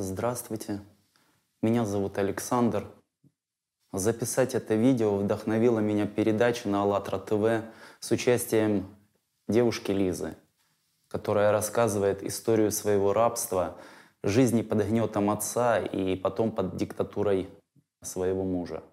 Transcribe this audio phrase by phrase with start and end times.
[0.00, 0.80] Здравствуйте,
[1.60, 2.86] меня зовут Александр.
[3.92, 7.64] Записать это видео вдохновила меня передача на АЛЛАТРА ТВ
[7.98, 8.94] с участием
[9.48, 10.36] девушки Лизы,
[11.08, 13.76] которая рассказывает историю своего рабства,
[14.22, 17.50] жизни под гнетом отца и потом под диктатурой
[18.00, 18.84] своего мужа.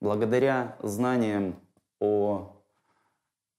[0.00, 1.60] Благодаря знаниям
[2.00, 2.57] о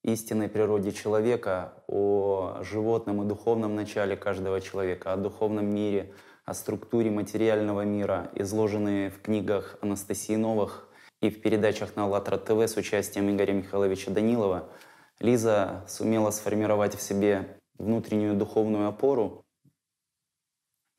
[0.03, 6.13] истинной природе человека, о животном и духовном начале каждого человека, о духовном мире,
[6.45, 10.89] о структуре материального мира, изложенные в книгах Анастасии Новых
[11.21, 14.69] и в передачах на АЛЛАТРА ТВ с участием Игоря Михайловича Данилова,
[15.19, 19.45] Лиза сумела сформировать в себе внутреннюю духовную опору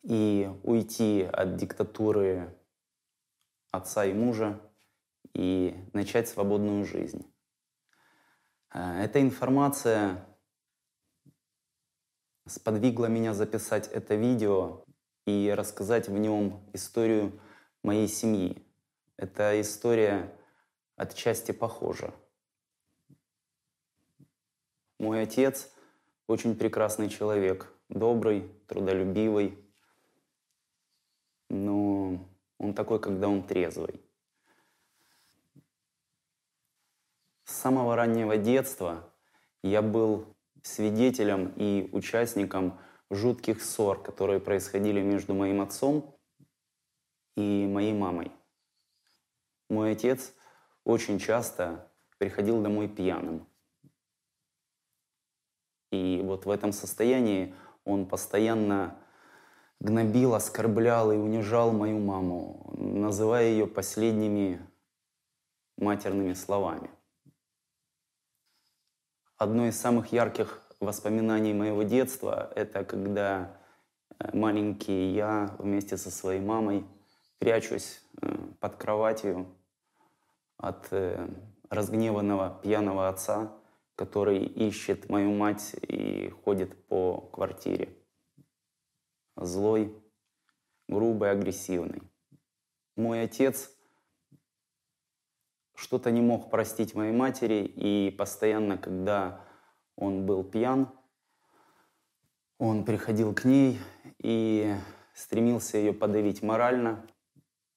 [0.02, 2.54] и уйти от диктатуры
[3.70, 4.60] отца и мужа
[5.34, 7.24] и начать свободную жизнь.
[8.72, 10.26] Э, эта информация
[12.46, 14.84] сподвигла меня записать это видео
[15.26, 17.40] и рассказать в нем историю
[17.82, 18.66] моей семьи.
[19.16, 20.32] Эта история
[20.96, 22.14] отчасти похожа.
[24.98, 25.72] Мой отец
[26.26, 29.58] очень прекрасный человек, добрый, трудолюбивый,
[31.48, 34.00] но он такой, когда он трезвый.
[37.50, 39.12] С самого раннего детства
[39.64, 42.78] я был свидетелем и участником
[43.10, 46.16] жутких ссор, которые происходили между моим отцом
[47.36, 48.30] и моей мамой.
[49.68, 50.32] Мой отец
[50.84, 53.48] очень часто приходил домой пьяным.
[55.90, 57.52] И вот в этом состоянии
[57.84, 58.96] он постоянно
[59.80, 64.64] гнобил, оскорблял и унижал мою маму, называя ее последними
[65.76, 66.90] матерными словами.
[69.40, 73.56] Одно из самых ярких воспоминаний моего детства– это когда
[74.18, 76.84] э, маленький я вместе со своей мамой
[77.38, 79.46] прячусь э, под кроватью
[80.58, 81.26] от э,
[81.70, 83.50] разгневанного пьяного отца,
[83.94, 87.96] который ищет мою мать и ходит по квартире.
[89.36, 89.96] Злой,
[90.86, 92.02] грубый, агрессивный.
[92.94, 93.70] Мой отец
[95.80, 99.40] что-то не мог простить моей матери, и постоянно, когда
[99.96, 100.90] он был пьян,
[102.58, 103.78] он приходил к ней
[104.18, 104.74] и
[105.14, 107.06] стремился ее подавить морально,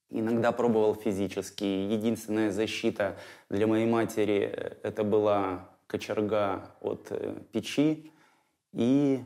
[0.09, 1.63] иногда пробовал физически.
[1.63, 3.17] Единственная защита
[3.49, 4.39] для моей матери–
[4.83, 8.11] это была кочерга от э, печи
[8.73, 9.23] и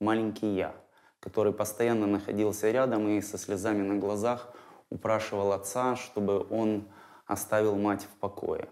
[0.00, 0.74] маленький я,
[1.18, 4.54] который постоянно находился рядом и со слезами на глазах
[4.88, 6.88] упрашивал отца, чтобы он
[7.28, 8.68] оставил мать в покое.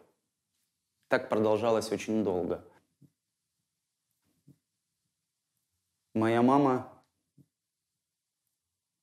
[1.08, 2.64] Так продолжалось очень долго.
[6.14, 6.90] Моя мама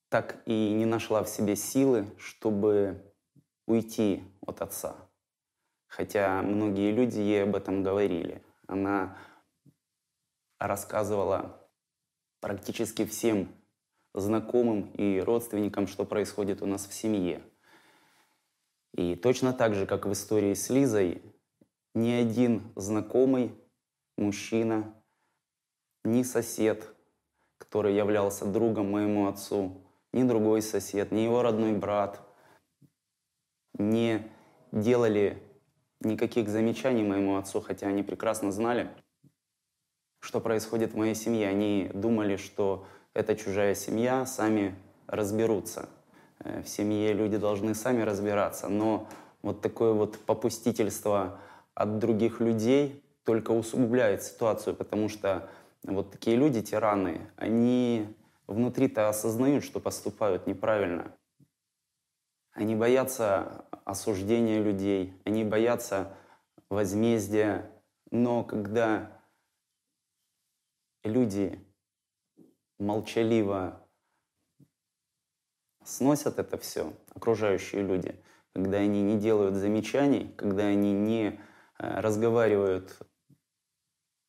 [0.08, 3.14] так и не нашла в себе силы, чтобы
[3.66, 4.96] уйти от отца.
[5.86, 8.44] Хотя многие люди ей об этом говорили.
[8.66, 9.16] Она
[10.58, 11.68] рассказывала
[12.40, 13.54] практически всем
[14.14, 17.40] знакомым и родственникам, что происходит у нас в семье–
[18.94, 21.20] и точно так же, как в истории с Лизой,
[21.94, 23.52] ни один знакомый
[24.16, 24.94] мужчина,
[26.04, 26.94] ни сосед,
[27.58, 29.82] который являлся другом моему отцу,
[30.12, 32.20] ни другой сосед, ни его родной брат
[33.76, 34.30] не
[34.70, 35.42] делали
[36.00, 38.88] никаких замечаний моему отцу, хотя они прекрасно знали,
[40.20, 41.48] что происходит в моей семье.
[41.48, 44.76] Они думали, что это чужая семья, сами
[45.08, 45.88] разберутся–
[46.40, 49.08] в семье люди должны сами разбираться, но
[49.42, 51.38] вот такое вот попустительство
[51.74, 55.48] от других людей только усугубляет ситуацию, потому что
[55.82, 58.14] вот такие люди, тираны, они
[58.46, 61.14] внутри-то осознают, что поступают неправильно.
[62.52, 66.16] Они боятся осуждения людей, они боятся
[66.68, 67.70] возмездия,
[68.10, 69.20] но когда
[71.02, 71.58] люди
[72.78, 73.83] молчаливо
[75.84, 78.14] сносят это все, окружающие люди,
[78.52, 81.40] когда они не делают замечаний, когда они не
[81.78, 82.96] э, разговаривают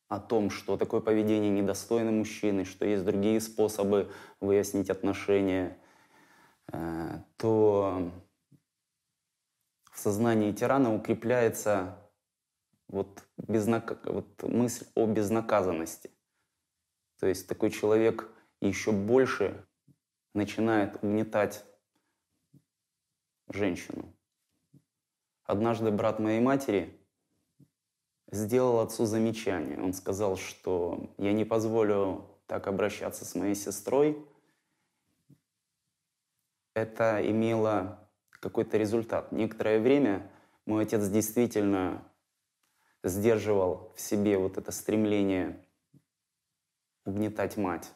[0.08, 4.10] о том, что такое поведение недостойно мужчины, что есть другие способы
[4.40, 5.76] выяснить отношения,
[6.72, 8.12] э, то
[9.90, 11.98] в сознании тирана укрепляется
[12.88, 14.04] вот, безнак...
[14.04, 16.10] вот мысль о безнаказанности.
[17.18, 18.28] То есть такой человек
[18.60, 19.65] еще больше
[20.36, 21.64] начинает угнетать
[23.48, 24.14] женщину.
[25.44, 27.00] Однажды брат моей матери
[28.30, 29.80] сделал отцу замечание.
[29.80, 34.24] Он сказал, что я не позволю так обращаться с моей сестрой,
[36.74, 39.32] это имело какой-то результат.
[39.32, 40.30] Некоторое время
[40.66, 42.06] мой отец действительно
[43.02, 45.64] сдерживал в себе вот это стремление
[47.04, 47.92] угнетать мать.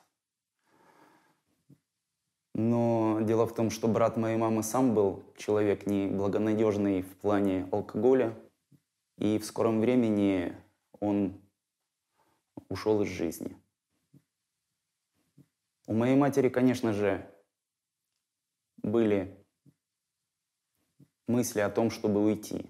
[2.54, 8.34] Но дело в том, что брат моей мамы сам был человек неблагонадежный в плане алкоголя,
[9.18, 10.56] и в скором времени
[10.98, 11.40] он
[12.68, 13.56] ушел из жизни.
[15.86, 17.28] У моей матери, конечно же,
[18.82, 19.36] были
[21.26, 22.66] мысли о том, чтобы уйти.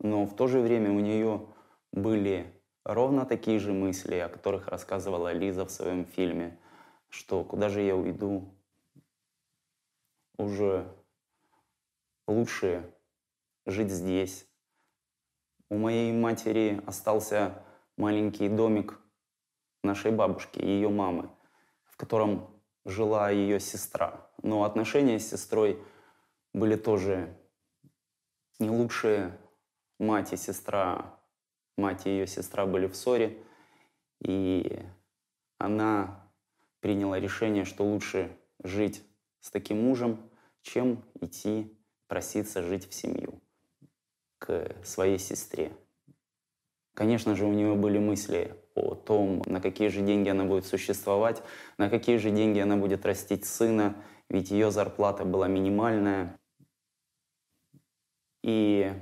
[0.00, 1.46] Но в то же время у нее
[1.92, 2.52] были
[2.84, 6.58] ровно такие же мысли, о которых рассказывала Лиза в своем фильме,
[7.08, 8.48] что куда же я уйду,
[10.38, 10.90] уже
[12.26, 12.94] лучше
[13.66, 14.48] жить здесь.
[15.68, 17.62] У моей матери остался
[17.96, 18.98] маленький домик
[19.82, 21.30] нашей бабушки, ее мамы,
[21.84, 22.48] в котором
[22.84, 24.30] жила ее сестра.
[24.42, 25.82] Но отношения с сестрой
[26.54, 27.36] были тоже
[28.58, 29.38] не лучшие.
[29.98, 31.18] Мать и сестра,
[31.76, 33.42] мать и ее сестра были в ссоре,
[34.20, 34.80] и
[35.58, 36.30] она
[36.78, 39.02] приняла решение, что лучше жить
[39.40, 40.30] с таким мужем,
[40.62, 41.76] чем идти
[42.06, 43.40] проситься жить в семью
[44.38, 45.72] к своей сестре.
[46.94, 51.42] Конечно же, у нее были мысли о том, на какие же деньги она будет существовать,
[51.76, 56.38] на какие же деньги она будет растить сына, ведь ее зарплата была минимальная.
[58.42, 58.92] И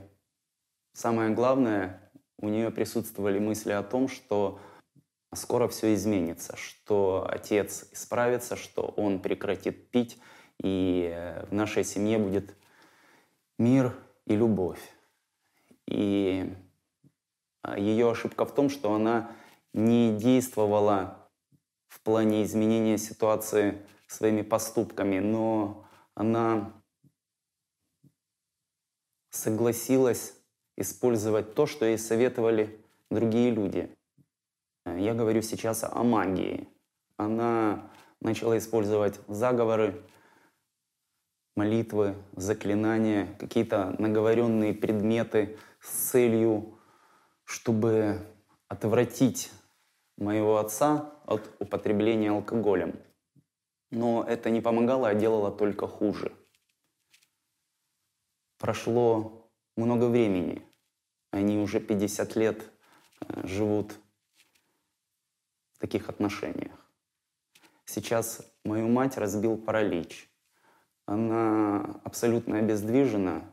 [0.93, 4.61] самое главное, у нее присутствовали мысли о том, что
[5.37, 10.19] скоро все изменится, что отец исправится, что он прекратит пить,
[10.63, 11.15] и
[11.49, 12.57] в нашей семье будет
[13.59, 13.95] мир
[14.27, 14.81] и любовь.
[15.87, 16.53] И
[17.77, 19.31] ее ошибка в том, что она
[19.73, 21.29] не действовала
[21.89, 26.73] в плане изменения ситуации своими поступками, но она
[29.31, 30.35] согласилась
[30.77, 33.95] использовать то, что ей советовали другие люди.
[34.87, 36.69] Я говорю сейчас о магии.
[37.17, 37.91] Она
[38.21, 40.01] начала использовать заговоры,
[41.57, 46.79] молитвы, заклинания, какие-то наговоренные предметы с целью,
[47.43, 48.21] чтобы
[48.69, 49.51] отвратить
[50.17, 52.95] моего отца от употребления алкоголем.
[53.91, 56.33] Но это не помогало, а делало только хуже.
[58.59, 60.63] Прошло много времени.
[61.33, 62.71] Они уже 50 лет
[63.21, 63.99] э, живут
[65.79, 66.91] таких отношениях.
[67.85, 70.31] Сейчас мою мать разбил паралич.
[71.07, 73.49] Она абсолютно обездвижена,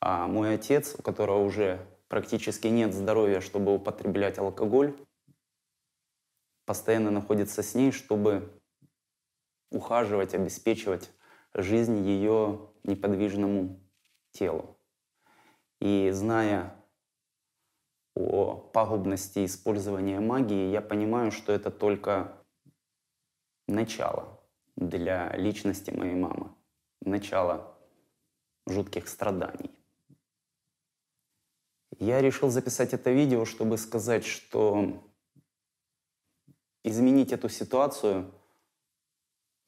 [0.00, 4.96] а мой отец, у которого уже практически нет здоровья, чтобы употреблять алкоголь,
[6.64, 8.60] постоянно находится с ней, чтобы
[9.70, 11.10] ухаживать, обеспечивать
[11.54, 13.80] жизнь ее неподвижному
[14.32, 14.78] телу.
[15.80, 16.76] И зная
[18.14, 22.36] о пагубности использования магии, я понимаю, что это только
[23.66, 24.40] начало
[24.76, 26.52] для личности моей мамы,
[27.00, 27.76] начало
[28.66, 29.70] жутких страданий.
[31.98, 35.02] Я решил записать это видео, чтобы сказать, что
[36.82, 38.32] изменить эту ситуацию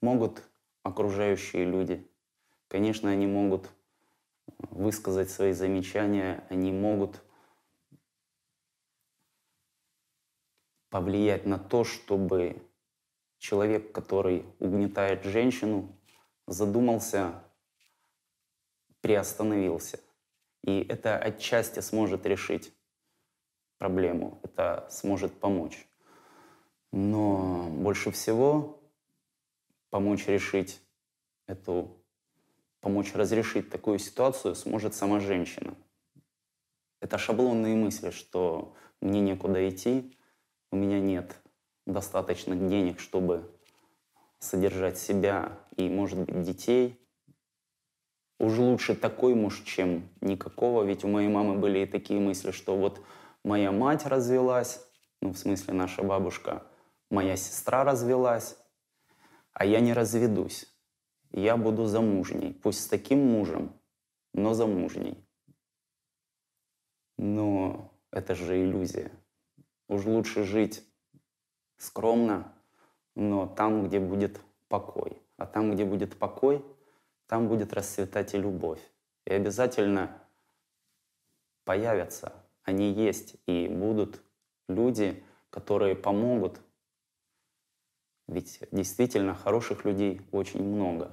[0.00, 0.42] могут
[0.82, 2.06] окружающие люди.
[2.68, 3.70] Конечно, они могут
[4.70, 7.22] высказать свои замечания, они могут
[10.94, 12.62] повлиять на то, чтобы
[13.38, 15.98] человек, который угнетает женщину,
[16.46, 17.42] задумался,
[19.00, 19.98] приостановился–
[20.64, 22.72] и это отчасти сможет решить
[23.76, 25.86] проблему, это сможет помочь.
[26.90, 28.82] Но больше всего
[29.90, 30.80] помочь решить
[31.46, 32.02] эту,
[32.80, 35.74] помочь разрешить такую ситуацию сможет сама женщина.
[37.00, 40.16] Это шаблонные мысли, что мне некуда идти,
[40.74, 41.40] у меня нет
[41.86, 43.50] достаточных денег, чтобы
[44.38, 47.00] содержать себя и, может быть, детей–
[48.38, 50.82] уж лучше такой муж, чем никакого.
[50.82, 53.00] Ведь у моей мамы были и такие мысли, что вот
[53.42, 54.86] моя мать развелась,
[55.20, 56.66] ну, в смысле наша бабушка,
[57.10, 58.56] моя сестра развелась,
[59.52, 60.66] а я не разведусь.
[61.30, 63.72] Я буду замужней, пусть с таким мужем,
[64.32, 65.26] но замужней.
[67.16, 69.10] Но это же иллюзия.
[69.88, 70.82] Уж лучше жить
[71.76, 72.52] скромно,
[73.14, 75.20] но там, где будет покой.
[75.36, 76.64] А там, где будет покой,
[77.26, 78.80] там будет расцветать и любовь.
[79.26, 80.16] И обязательно
[81.64, 84.20] появятся, они есть, и будут
[84.68, 86.60] люди, которые помогут
[88.26, 91.10] Ведь действительно хороших людей очень много.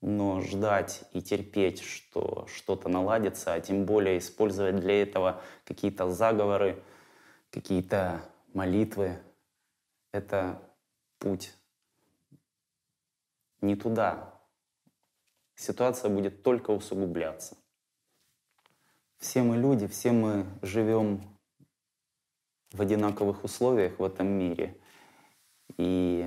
[0.00, 6.82] Но ждать и терпеть, что что-то наладится, а тем более использовать для этого какие-то заговоры,
[7.50, 8.22] какие-то
[8.54, 9.22] молитвы,
[10.12, 10.62] это
[11.18, 11.54] путь
[13.60, 14.34] не туда.
[15.54, 17.56] Ситуация будет только усугубляться.
[19.18, 21.38] Все мы люди, все мы живем
[22.72, 24.80] в одинаковых условиях в этом мире.
[25.76, 26.26] И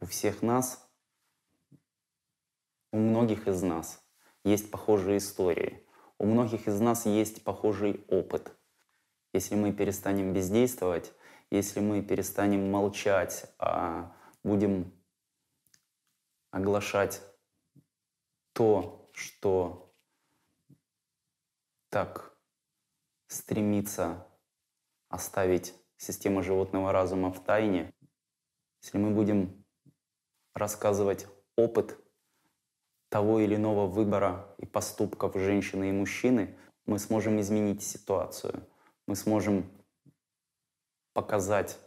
[0.00, 0.88] у всех нас,
[2.92, 4.02] у многих из нас
[4.44, 5.86] есть похожие истории.
[6.18, 8.56] У многих из нас есть похожий опыт.
[9.32, 11.12] Если мы перестанем бездействовать,
[11.50, 14.92] если мы перестанем молчать, а будем
[16.50, 17.22] оглашать
[18.52, 19.94] то, что
[21.90, 22.36] так
[23.28, 24.26] стремится
[25.08, 27.92] оставить система животного разума в тайне,
[28.82, 29.64] если мы будем
[30.54, 31.98] рассказывать опыт
[33.08, 36.56] того или иного выбора и поступков женщины и мужчины,
[36.86, 38.66] мы сможем изменить ситуацию.
[39.06, 39.70] Мы сможем
[41.12, 41.78] показать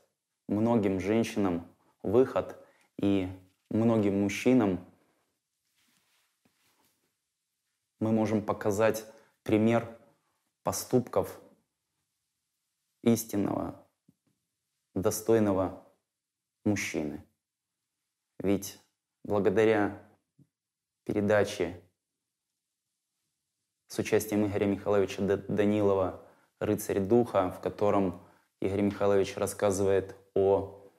[0.47, 1.67] многим женщинам
[2.01, 2.57] выход
[2.97, 3.29] и
[3.69, 4.85] многим мужчинам
[7.99, 9.05] мы можем показать
[9.43, 9.99] пример
[10.63, 11.39] поступков
[13.03, 13.87] истинного,
[14.93, 15.85] достойного
[16.63, 17.25] мужчины.
[18.39, 18.79] Ведь
[19.23, 20.01] благодаря
[21.03, 21.81] передаче
[23.87, 26.25] с участием Игоря Михайловича Данилова
[26.59, 28.21] «Рыцарь духа», в котором
[28.61, 30.91] Игорь Михайлович рассказывает о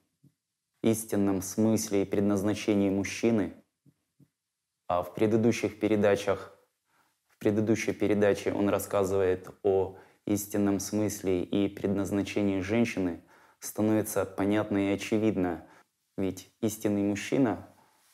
[0.82, 3.54] истинном смысле и предназначении мужчины,
[4.88, 6.58] а в предыдущих передачах,
[7.28, 13.22] в предыдущей передаче он рассказывает о истинном смысле и предназначении женщины,
[13.58, 15.66] становится понятно и очевидно.
[16.16, 17.68] Ведь истинный мужчина,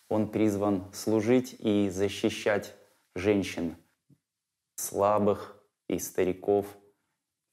[0.09, 2.75] он призван служить и защищать
[3.15, 3.77] женщин,
[4.77, 5.57] слабых
[5.89, 6.67] и стариков,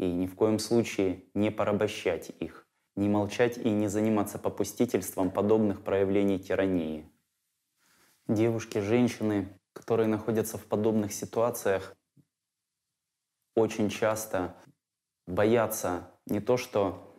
[0.08, 2.64] и ни в коем случае не порабощать их
[2.96, 7.10] не молчать и не заниматься попустительством подобных проявлений тирании.
[8.28, 11.96] Девушки, женщины, которые находятся в подобных ситуациях,
[13.56, 14.56] очень часто
[15.28, 17.10] боятся не то что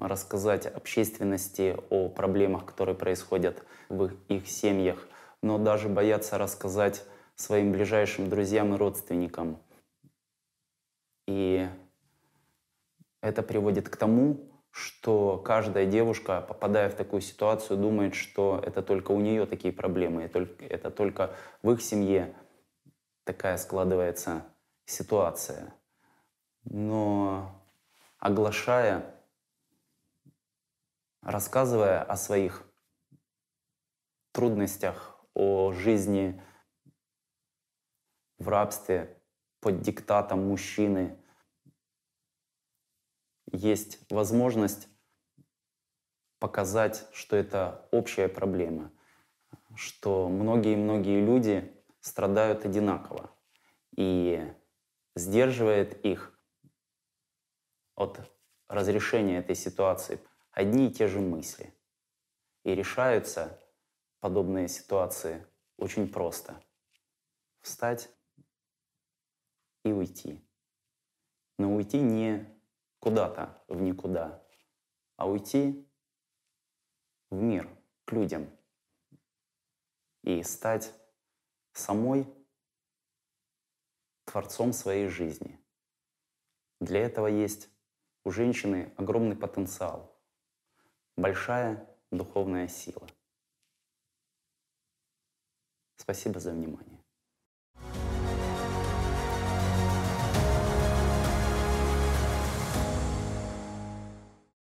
[0.00, 5.06] рассказать общественности о проблемах, которые происходят в их семьях,
[5.42, 9.62] но даже боятся рассказать своим ближайшим друзьям и родственникам.
[11.26, 11.68] И
[13.20, 19.10] это приводит к тому, что каждая девушка, попадая в такую ситуацию, думает, что это только
[19.12, 22.34] у нее такие проблемы, это только в их семье
[23.24, 24.44] такая складывается
[24.86, 25.74] ситуация.
[26.64, 27.64] Но
[28.18, 29.14] оглашая,
[31.22, 32.64] рассказывая о своих
[34.32, 36.40] трудностях, о жизни
[38.38, 39.20] в рабстве
[39.60, 41.16] под диктатом мужчины–
[43.52, 44.88] есть возможность
[46.38, 48.90] показать, что это общая проблема,
[49.76, 53.30] что многие-многие люди страдают одинаково.
[53.96, 54.52] И
[55.14, 56.32] сдерживает их
[57.94, 58.20] от
[58.68, 60.20] разрешения этой ситуации
[60.52, 61.74] одни и те же мысли.
[62.64, 63.60] И решаются
[64.20, 66.62] подобные ситуации очень просто.
[67.60, 68.08] Встать
[69.84, 70.42] и уйти.
[71.58, 72.46] Но уйти не
[73.00, 74.42] куда-то в никуда,
[75.16, 75.88] а уйти
[77.30, 77.68] в мир,
[78.04, 78.50] к людям
[80.22, 80.92] и стать
[81.72, 82.26] самой
[84.24, 85.58] творцом своей жизни.
[86.80, 87.68] Для этого есть
[88.24, 90.18] у женщины огромный потенциал,
[91.16, 93.06] большая духовная сила.
[95.96, 96.99] Спасибо за внимание.